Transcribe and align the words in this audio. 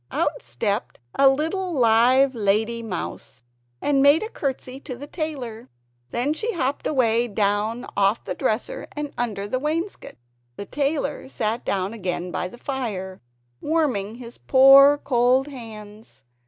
Out 0.09 0.41
stepped 0.41 0.97
a 1.13 1.29
little 1.29 1.73
live 1.73 2.33
lady 2.33 2.81
mouse, 2.81 3.43
and 3.83 4.01
made 4.01 4.23
a 4.23 4.29
courtesy 4.31 4.79
to 4.79 4.95
the 4.95 5.05
tailor! 5.05 5.69
Then 6.09 6.33
she 6.33 6.53
hopped 6.53 6.87
away 6.87 7.27
down 7.27 7.85
off 7.95 8.23
the 8.23 8.33
dresser, 8.33 8.87
and 8.95 9.13
under 9.15 9.47
the 9.47 9.59
wainscot. 9.59 10.15
The 10.55 10.65
tailor 10.65 11.29
sat 11.29 11.63
down 11.63 11.93
again 11.93 12.31
by 12.31 12.47
the 12.47 12.57
fire, 12.57 13.21
warming 13.61 14.15
his 14.15 14.39
poor 14.39 14.97
cold 14.97 15.45
hands. 15.49 16.23